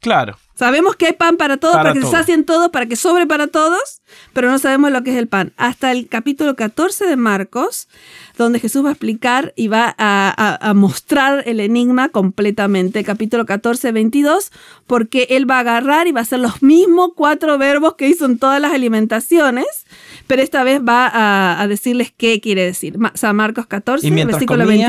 Claro. 0.00 0.36
Sabemos 0.60 0.94
que 0.94 1.06
hay 1.06 1.12
pan 1.14 1.38
para 1.38 1.56
todos, 1.56 1.72
Para 1.74 1.90
para, 1.90 1.94
que 1.94 2.06
se 2.06 2.12
sacien 2.12 2.44
todos, 2.44 2.68
para 2.68 2.84
que 2.84 2.94
sobre 2.96 3.26
para 3.26 3.46
todos, 3.46 4.02
pero 4.34 4.50
no 4.50 4.58
sabemos 4.58 4.90
lo 4.92 5.02
que 5.02 5.10
es 5.12 5.16
el 5.16 5.26
pan. 5.26 5.54
Hasta 5.56 5.90
el 5.90 6.06
capítulo 6.06 6.54
14 6.54 7.06
de 7.06 7.16
Marcos, 7.16 7.88
donde 8.36 8.60
Jesús 8.60 8.84
va 8.84 8.90
a 8.90 8.92
explicar 8.92 9.54
y 9.56 9.68
va 9.68 9.86
a, 9.96 10.28
a- 10.36 10.68
a 10.70 10.74
mostrar 10.74 11.44
el 11.46 11.60
enigma 11.60 12.10
completamente. 12.10 13.04
Capítulo 13.04 13.46
14, 13.46 13.90
22, 13.92 14.52
porque 14.86 15.28
él 15.30 15.50
va 15.50 15.56
a 15.56 15.60
agarrar 15.60 16.08
y 16.08 16.12
va 16.12 16.20
a 16.20 16.24
hacer 16.24 16.40
los 16.40 16.62
mismos 16.62 17.12
cuatro 17.16 17.56
verbos 17.56 17.94
que 17.94 18.08
hizo 18.08 18.26
en 18.26 18.38
todas 18.38 18.60
las 18.60 18.72
alimentaciones, 18.74 19.86
pero 20.26 20.42
esta 20.42 20.62
vez 20.62 20.80
va 20.86 21.06
a, 21.06 21.58
a 21.62 21.68
decirles 21.68 22.12
qué 22.14 22.38
quiere 22.42 22.64
decir. 22.64 22.98
Ma- 22.98 23.12
San 23.14 23.34
Marcos 23.34 23.66
14, 23.66 24.06
Y 24.06 24.10
mientras 24.10 24.36
versículo 24.40 24.64
comías, 24.66 24.88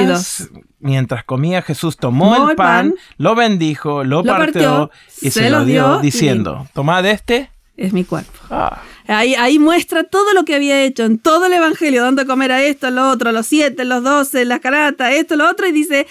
22. 0.50 0.50
mientras 0.80 1.24
comía, 1.24 1.62
Jesús 1.62 1.96
tomó 1.98 2.36
Tomó 2.36 2.50
el 2.50 2.56
pan, 2.56 2.90
pan, 2.92 2.96
lo 3.18 3.36
bendijo, 3.36 4.04
lo, 4.04 4.24
partió, 4.24 4.90
y 5.22 5.30
se, 5.30 5.44
se 5.44 5.50
lo 5.50 5.61
y- 5.70 6.01
diciendo, 6.01 6.68
tomad 6.74 7.06
este. 7.06 7.50
Es 7.77 7.94
mi 7.94 8.03
cuerpo. 8.03 8.32
Ah, 8.50 8.82
Ahí, 9.08 9.34
ahí 9.36 9.58
muestra 9.60 10.03
todo 10.03 10.34
lo 10.34 10.46
que 10.46 10.56
había 10.56 10.84
hecho 10.84 11.03
en 11.03 11.18
todo 11.18 11.48
el 11.48 11.53
Evangelio, 11.53 12.03
dando 12.03 12.22
a 12.22 12.25
comer 12.25 12.51
a 12.51 12.62
esto, 12.63 12.88
a 12.88 12.91
lo 12.91 13.10
otro, 13.10 13.30
a 13.30 13.34
los 13.34 13.48
siete, 13.48 13.82
a 13.82 13.86
los 13.86 14.03
doce, 14.03 14.46
las 14.46 14.60
caratas, 14.60 15.13
esto, 15.13 15.36
lo 15.36 15.50
otro, 15.50 15.68
y 15.68 15.72
dice, 15.72 16.06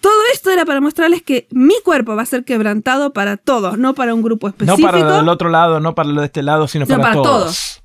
todo 0.00 0.12
esto 0.32 0.50
era 0.50 0.64
para 0.64 0.80
mostrarles 0.80 1.22
que 1.22 1.46
mi 1.50 1.74
cuerpo 1.84 2.14
va 2.16 2.22
a 2.22 2.26
ser 2.26 2.44
quebrantado 2.44 3.12
para 3.12 3.36
todos, 3.36 3.76
no 3.76 3.94
para 3.94 4.14
un 4.14 4.22
grupo 4.22 4.46
no 4.46 4.50
específico. 4.52 4.86
para 4.90 4.98
lo 5.00 5.12
del 5.16 5.28
otro 5.28 5.48
lado, 5.50 5.80
no 5.80 5.94
para 5.94 6.08
lo 6.08 6.20
de 6.20 6.26
este 6.28 6.42
lado, 6.42 6.68
sino 6.68 6.84
No, 6.86 6.88
para, 6.96 7.02
para 7.02 7.14
todos. 7.14 7.26
todos. 7.42 7.82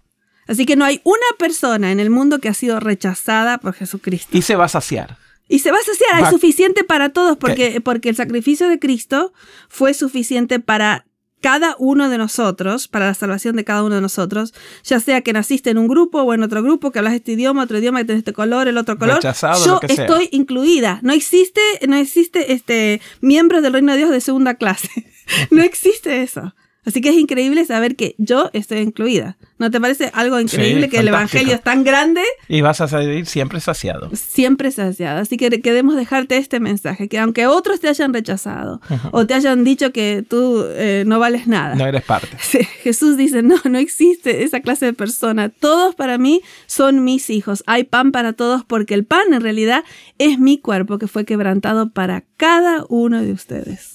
Así 0.48 0.66
que 0.68 0.76
no 0.76 0.86
hay 0.86 1.02
una 1.04 1.26
persona 1.40 1.92
en 1.92 2.00
el 2.00 2.12
mundo 2.12 2.38
que 2.40 2.48
ha 2.48 2.54
sido 2.54 2.80
rechazada 2.80 3.58
por 3.58 3.74
Jesucristo. 3.74 4.38
Y 4.38 4.44
se 4.44 4.56
va 4.56 4.66
a 4.66 4.70
saciar. 4.70 5.18
Y 5.48 5.60
se 5.60 5.72
va 5.72 5.78
a 5.78 5.84
saciar, 5.84 6.24
Va- 6.24 6.30
suficiente 6.32 6.84
para 6.84 7.10
todos, 7.10 7.38
porque, 7.38 7.80
porque 7.82 8.10
el 8.10 8.16
sacrificio 8.16 8.68
de 8.68 8.80
Cristo 8.80 9.32
fue 9.70 9.94
suficiente 9.94 10.60
para 10.60 11.06
cada 11.42 11.76
uno 11.78 12.10
de 12.10 12.18
nosotros, 12.18 12.88
para 12.88 13.06
la 13.06 13.14
salvación 13.14 13.56
de 13.56 13.64
cada 13.64 13.84
uno 13.84 13.94
de 13.94 14.02
nosotros, 14.02 14.56
ya 14.84 15.00
sea 15.00 15.22
que 15.22 15.32
naciste 15.34 15.70
en 15.70 15.78
un 15.78 15.88
grupo 15.88 16.22
o 16.24 16.34
en 16.34 16.42
otro 16.42 16.64
grupo, 16.64 16.92
que 16.92 16.98
hablas 16.98 17.14
este 17.14 17.34
idioma, 17.34 17.62
otro 17.64 17.78
idioma, 17.78 18.00
que 18.00 18.06
tenés 18.06 18.20
este 18.22 18.34
color, 18.34 18.68
el 18.68 18.78
otro 18.80 18.98
color. 18.98 19.18
Rechazado, 19.18 19.64
Yo 19.64 19.80
que 19.80 19.90
sea. 19.96 20.06
estoy 20.06 20.30
incluida. 20.32 21.00
No 21.04 21.14
existe, 21.14 21.62
no 21.88 21.96
existe 21.98 22.54
este 22.54 23.00
miembros 23.22 23.62
del 23.62 23.74
reino 23.74 23.92
de 23.92 24.00
Dios 24.00 24.10
de 24.10 24.22
segunda 24.22 24.56
clase. 24.56 24.90
no 25.52 25.62
existe 25.62 26.24
eso. 26.24 26.56
Así 26.86 27.02
que 27.02 27.10
es 27.10 27.16
increíble 27.16 27.66
saber 27.66 27.96
que 27.96 28.16
yo 28.18 28.50
estoy 28.54 28.80
incluida. 28.80 29.38
¿No 29.58 29.72
te 29.72 29.80
parece 29.80 30.12
algo 30.14 30.40
increíble 30.40 30.84
Sí, 30.86 30.90
que 30.90 31.00
el 31.00 31.08
evangelio 31.08 31.56
es 31.56 31.62
tan 31.62 31.84
grande? 31.84 32.22
Y 32.48 32.62
vas 32.62 32.82
a 32.82 32.88
salir 32.88 33.26
siempre 33.26 33.60
saciado. 33.60 34.10
siempre 34.14 34.70
saciado. 34.72 35.20
Así 35.22 35.38
que 35.38 35.50
queremos 35.62 35.96
dejarte 35.96 36.38
este 36.38 36.60
mensaje, 36.60 37.08
que 37.08 37.18
aunque 37.20 37.48
otros 37.48 37.80
te 37.80 37.88
hayan 37.88 38.14
rechazado 38.14 38.82
o 39.12 39.26
te 39.26 39.34
hayan 39.34 39.64
dicho 39.64 39.92
que 39.92 40.26
tú 40.28 40.64
eh, 40.68 41.04
no 41.08 41.20
vales 41.20 41.48
nada, 41.48 41.76
No 41.76 41.86
eres 41.88 42.04
parte. 42.04 42.38
Sí, 42.40 42.60
Jesús 42.84 43.18
dice, 43.18 43.42
no, 43.42 43.56
no 43.66 43.78
existe 43.80 44.44
esa 44.44 44.60
clase 44.60 44.86
de 44.86 44.94
persona. 44.94 45.50
Todos 45.50 45.96
para 45.96 46.18
mí 46.18 46.42
son 46.68 47.04
mis 47.04 47.30
hijos. 47.30 47.64
Hay 47.66 47.86
pan 47.86 48.12
para 48.12 48.34
todos 48.34 48.64
porque 48.66 48.94
el 48.94 49.06
pan 49.06 49.34
en 49.34 49.42
realidad 49.42 49.84
es 50.18 50.38
mi 50.40 50.58
cuerpo 50.60 50.98
que 50.98 51.08
fue 51.08 51.26
quebrantado 51.26 51.90
para 51.90 52.24
cada 52.38 52.86
uno 52.90 53.22
de 53.22 53.32
ustedes. 53.32 53.95